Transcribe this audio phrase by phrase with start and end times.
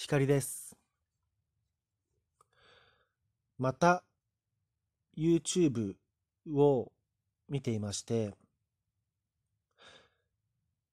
[0.00, 0.76] 光です。
[3.58, 4.04] また、
[5.16, 5.96] YouTube
[6.54, 6.92] を
[7.48, 8.32] 見ていまして、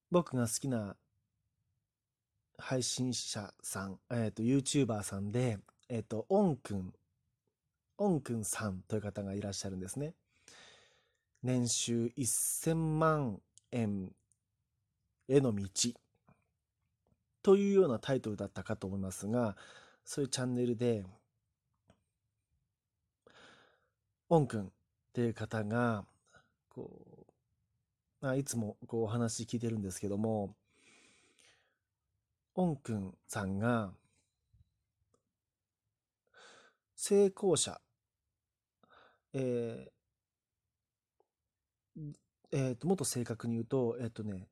[0.10, 0.96] 僕が好きな
[2.58, 6.92] 配信者さん、えっ、ー、と、YouTuber さんで、えっ、ー、と、オンくん、
[8.00, 10.16] オンくんさんという方がいらっしゃるんですね。
[11.44, 13.40] 年収1000万
[13.72, 14.12] 円
[15.28, 15.64] への道
[17.46, 19.56] というようなタイトルだったかと思いますが、
[20.04, 21.04] そういうチャンネルで、
[24.30, 24.70] オンくんっ
[25.14, 26.06] ていう方が、
[26.70, 27.28] こ
[28.24, 30.56] う、あいつもこうお話聞いてるんですけども、
[32.56, 33.94] オンくんさんが、
[36.96, 37.80] 成功者、
[39.34, 42.16] えー
[42.52, 44.48] えー、ともっと正確に言うと、えっ、ー、とね、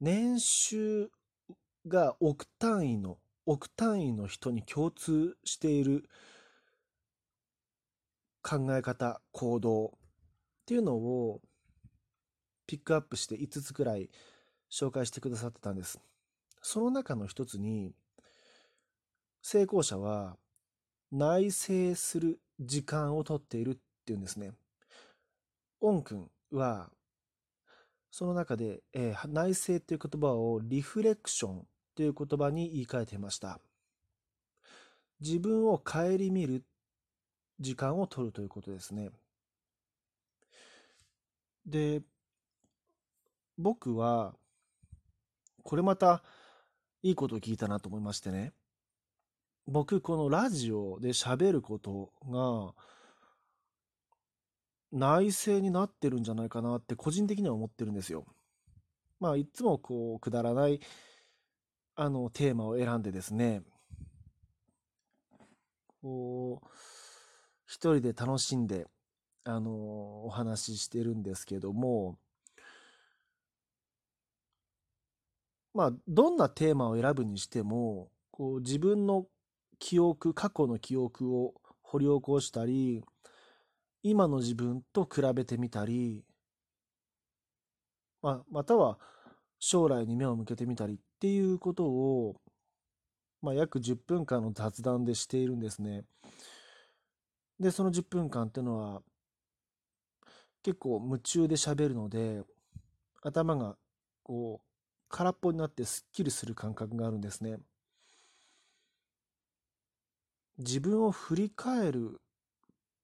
[0.00, 1.10] 年収
[1.86, 6.08] が億単位の、億単位の人に共通している
[8.42, 9.90] 考え方、行動っ
[10.66, 11.40] ていうのを
[12.66, 14.10] ピックアップして5つくらい
[14.70, 16.00] 紹介してくださってたんです。
[16.62, 17.94] その中の一つに、
[19.42, 20.36] 成功者は
[21.10, 24.52] 内省する時間をとっているっていうんですね。
[25.80, 26.90] オン君は
[28.10, 33.60] その中で、えー、内省っていう言葉をリフレクションという言葉に言い換えていました。
[35.20, 36.64] 自分を顧みる
[37.60, 39.10] 時間を取るということですね。
[41.66, 42.02] で、
[43.58, 44.34] 僕は、
[45.64, 46.22] これまた
[47.02, 48.52] いいことを聞いたなと思いましてね。
[49.66, 52.74] 僕、このラジオで喋ることが、
[54.92, 58.24] 内省になってるんじゃないかなって個人的には思ってるんですよ。
[59.20, 60.80] まあ、いつもこう、くだらない
[62.00, 63.62] あの、テーマを選んでですね、
[66.00, 66.66] こう、
[67.66, 68.86] 一人で楽しんで、
[69.42, 72.16] あの、お話ししてるんですけども、
[75.74, 79.26] まあ、どんなテーマを選ぶにしても、こう、自分の
[79.80, 83.04] 記憶、過去の記憶を掘り起こしたり、
[84.08, 86.24] 今の自分と比べてみたり、
[88.22, 88.98] まあ、または
[89.58, 92.40] 将来に目を向けてみたりっていうことを、
[93.42, 96.04] まあ、約10分間の雑談でしているんですね。
[97.60, 99.02] で、その10分間っていうのは、
[100.62, 102.42] 結構夢中で喋るので、
[103.22, 103.76] 頭が
[104.22, 104.68] こう、
[105.08, 107.58] 空っぽになってすっきりする感覚があるんですね。
[110.58, 112.20] 自分を振り返る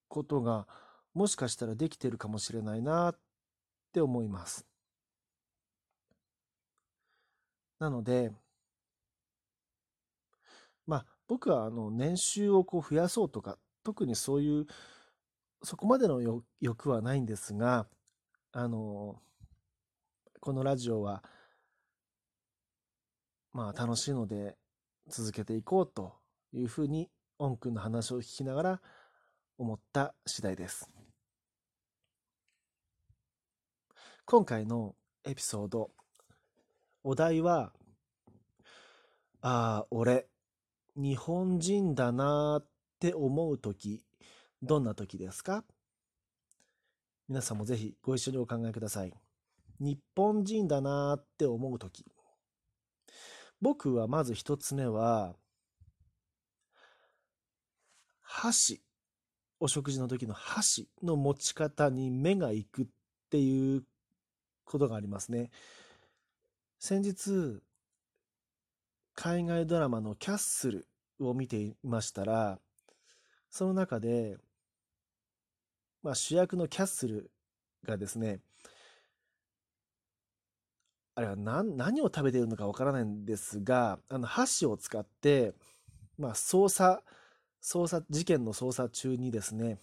[0.08, 0.66] ことが
[1.14, 3.18] もしかしたらできてるかもしれないなっ
[3.92, 4.66] て思います。
[7.78, 8.32] なので、
[10.86, 14.66] まあ、僕はあの年収をこう増やそうとか、特にそういう、
[15.62, 17.86] そこまでの欲はないんですが、
[18.52, 19.20] あの、
[20.40, 21.22] このラジオは、
[23.52, 24.56] まあ楽しいので
[25.08, 26.14] 続けていこうと
[26.52, 27.08] いうふうに、
[27.38, 28.82] オン君の話を聞きながら
[29.58, 31.03] 思った次第です。
[34.26, 34.94] 今回の
[35.26, 35.90] エピソード
[37.02, 37.74] お題は、
[39.42, 40.28] ああ、俺、
[40.96, 42.66] 日本人だなっ
[42.98, 44.02] て思うとき、
[44.62, 45.62] どんなときですか？
[47.28, 49.12] 皆さんもぜひご一緒にお考えください。
[49.78, 52.06] 日本人だなって思うとき。
[53.60, 55.34] 僕はまず一つ目は、
[58.22, 58.82] 箸。
[59.60, 62.86] お食事の時の箸の持ち方に目が行くっ
[63.30, 63.82] ていう
[64.64, 65.50] ことがありますね。
[66.78, 67.62] 先日、
[69.14, 70.86] 海外ドラマのキャッスル
[71.20, 72.58] を見ていましたら、
[73.50, 74.36] その中で、
[76.02, 77.30] まあ、主役のキャッスル
[77.84, 78.40] がですね、
[81.14, 85.54] あれは何何を食べているのかわからないんですが、あの箸を使って、
[86.18, 87.02] まあ、捜査、
[87.62, 89.78] 捜査、事件の捜査中にですね、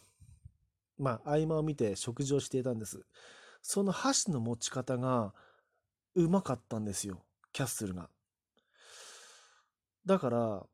[0.99, 3.05] まあ、合間を見て食事をしていたんです。
[3.61, 5.33] その箸の持ち方が、
[6.15, 7.23] うまかったんですよ。
[7.53, 8.09] キャッスルが。
[10.05, 10.65] だから、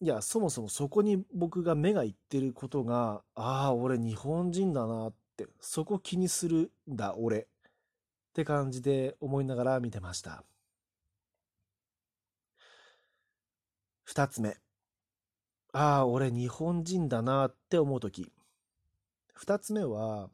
[0.00, 7.38] いや、そもそもそこに僕が目がいってることが、ああ、俺日本人だなって、そこ気にするんだ、俺。
[7.40, 7.46] っ
[8.34, 10.44] て感じで思いながら見てました。
[14.02, 14.56] 二つ目。
[15.72, 18.30] ああ、俺日本人だなって思うとき。
[19.32, 20.28] 二つ目は、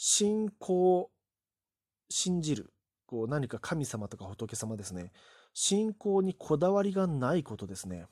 [0.00, 1.10] 信仰
[2.08, 2.72] 信じる、
[3.04, 5.10] こう何か神様とか仏様ですね、
[5.54, 8.06] 信仰にこだわりがないことですね。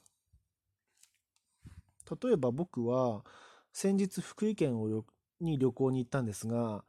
[2.21, 3.25] 例えば僕は
[3.73, 5.05] 先日福井県を
[5.41, 6.85] に旅行に行ったんですが、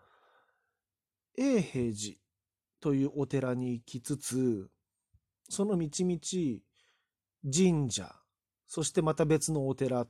[1.38, 2.18] 永平寺
[2.80, 4.68] というお寺に行きつつ、
[5.48, 6.60] その道々
[7.54, 8.16] 神社、
[8.66, 10.08] そしてまた別のお寺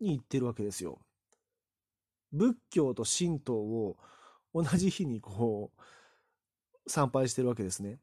[0.00, 1.02] に行ってるわけですよ。
[2.32, 3.96] 仏教と神道を
[4.54, 7.98] 同じ日にこう参拝してるわけですね。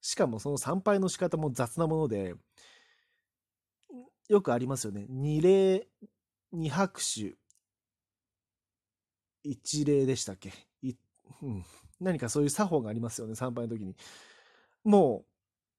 [0.00, 2.34] しかもその参拝の仕方も雑なもので、
[4.28, 5.06] よくありますよね。
[5.08, 5.88] 二礼、
[6.52, 7.34] 二拍手、
[9.42, 10.52] 一礼でしたっけ？
[11.42, 11.64] うん、
[12.00, 13.94] 何かそういう作法がありますよね、参拝の時に。
[14.84, 15.24] も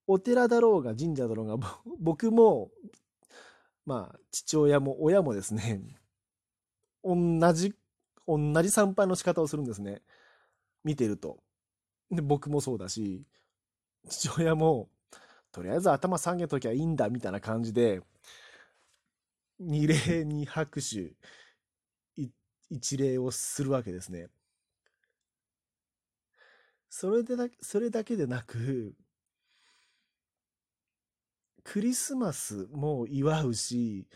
[0.08, 1.56] う、お寺だろうが神社だろうが、
[1.98, 2.70] 僕も、
[3.84, 5.99] まあ、父親も親もですね、
[7.04, 7.74] 同じ、
[8.26, 10.02] 同じ参拝の仕方をするんですね。
[10.84, 11.42] 見てると。
[12.10, 13.24] で、僕もそうだし、
[14.08, 14.88] 父親も、
[15.52, 18.00] とりあえず頭下げときゃいいんだ、みたいな感じで、
[19.58, 21.14] 二礼に拍手、
[22.70, 24.28] 一礼をするわけですね。
[26.88, 28.94] それでだ、それだけでなく、
[31.62, 34.08] クリスマスも祝うし、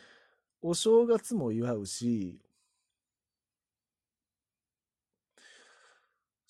[0.62, 2.40] お正月も祝うし、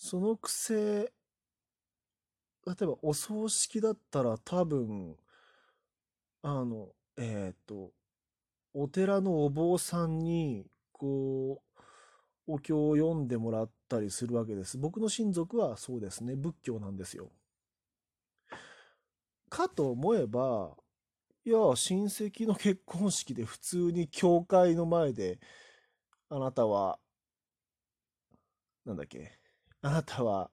[0.05, 1.09] そのくせ、例
[2.83, 5.17] えばお葬式だったら多分、
[6.43, 7.91] あの、えっ、ー、と、
[8.75, 11.81] お寺のお坊さんに、こう、
[12.47, 14.77] お経を読んでもらったりするわけです。
[14.77, 17.33] 僕の親族はそうですね、仏教なんですよ。
[19.49, 20.77] かと思えば、
[21.47, 25.39] いや、親戚の結婚式で普通に教会の前で、
[26.29, 26.99] あなたは、
[28.85, 29.39] なんだっけ、
[29.87, 30.51] あなたは、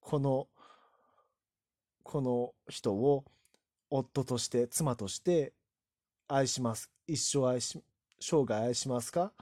[0.00, 0.46] この、
[2.02, 3.24] この人を
[3.88, 5.54] 夫として、妻として
[6.28, 6.90] 愛します。
[7.06, 7.82] 一生愛し、
[8.20, 9.32] 生涯愛しますか？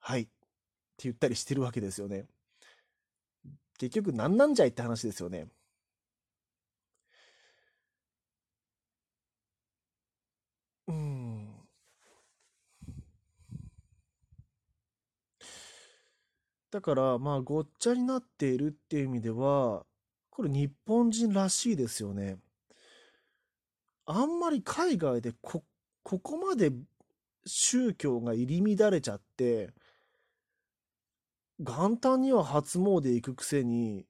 [0.00, 0.22] はい。
[0.22, 0.30] って
[1.04, 2.24] 言ったりしてるわけですよね。
[3.78, 5.46] 結局何なんじゃいって話ですよね。
[16.74, 19.86] だから、まあ、ごっちゃになっているっていう意味では、
[20.28, 22.38] これ日本人らしいですよね。
[24.06, 25.62] あんまり海外でこ、
[26.02, 26.72] ここまで
[27.46, 29.70] 宗教が入り乱れちゃって、
[31.60, 34.04] 元旦には初詣行くくせに、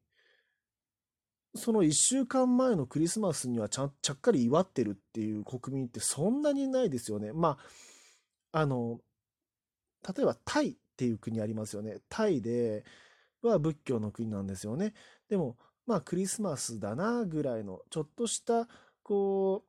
[1.54, 7.34] その1週間前のクリスマスにはちゃちゃっかり祝ってるっていう国民ってそんなにないですよね。
[7.34, 7.58] ま
[8.52, 9.00] あ、あの、
[10.08, 11.98] 例えばタイっていう国ありますよね。
[12.08, 12.84] タイで
[13.42, 14.94] は仏教の国なんですよね。
[15.28, 15.56] でも、
[15.86, 18.68] まあクリスマスだなぐらいの、ちょっとした、
[19.02, 19.64] こ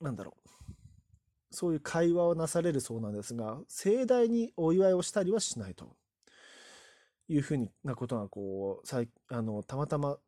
[0.00, 0.48] う、なんだろう。
[1.50, 5.96] そういう会話をなされるそうなんですが、盛大にお祝いをしたりはしないと
[7.28, 10.18] いうふうなことが、こう、あの、たまたま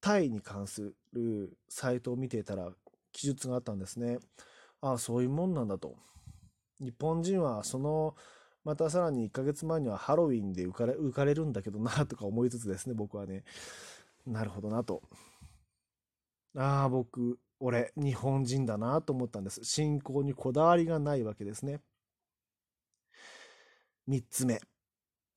[0.00, 2.70] タイに関するサイトを見ていたら
[3.12, 4.18] 記述があったんですね。
[4.82, 5.96] ああ、そういうもんなんだと。
[6.80, 8.14] 日本人はその、
[8.64, 13.44] またさらに1ヶ月前にはハロウィンで浮かれ浮かれるんだけどな とか思いつつですね、僕はね、
[14.26, 15.02] なるほどなと。
[16.56, 19.64] ああ、僕、俺、日本人だなと思ったんです。
[19.64, 21.80] 信仰にこだわりがないわけですね。
[24.06, 24.60] 三つ目。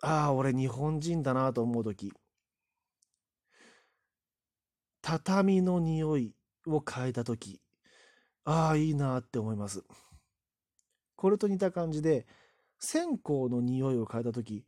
[0.01, 2.13] ああ、俺日本人だなと思うとき。
[5.01, 6.35] 畳の匂い
[6.67, 7.61] を変えたとき。
[8.43, 9.83] ああ、いいなって思います。
[11.19, 12.25] これと似た感じで、
[12.79, 14.63] 線香の匂いを変えたとき。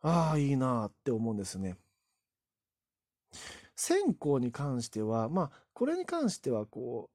[0.00, 1.76] ああ、いいなって思うんですね。
[3.76, 7.08] 線香に関しては、まあ、これに関しては、こ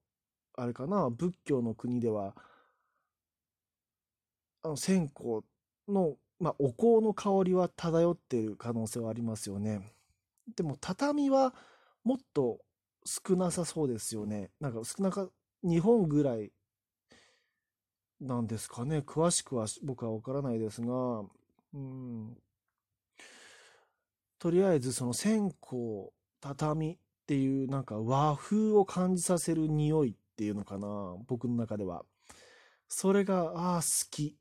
[0.57, 2.33] う、あれかな、仏教の国では、
[4.63, 5.43] あの線香
[5.89, 9.81] の、まあ、お香の香りは漂っている可能性はありますよね。
[10.55, 11.53] でも、畳は
[12.05, 12.62] もっと
[13.03, 14.50] 少なさそうですよね。
[14.62, 15.27] なんか少なか、
[15.62, 16.53] 日本ぐらい
[18.25, 19.00] なんですかね。
[19.00, 21.24] 詳しくは僕はわからないですが、
[21.74, 22.38] うん。
[24.39, 25.75] とりあえずその線香
[26.41, 32.05] 畳っていうなんか和風を感じさせる匂いっていうのかな僕の中では。
[32.88, 34.38] それが、ああ、好き。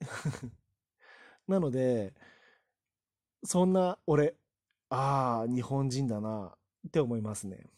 [1.46, 2.14] なので、
[3.44, 4.36] そんな俺、
[4.88, 6.56] ああ、日本人だな
[6.86, 7.70] って思いますね。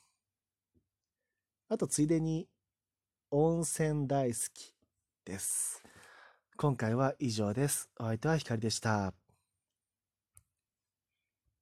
[1.68, 2.48] あと、ついでに、
[3.30, 4.77] 温泉大好き
[5.28, 5.82] です。
[6.56, 7.90] 今回は以上です。
[8.00, 9.12] お相手はひかりでした。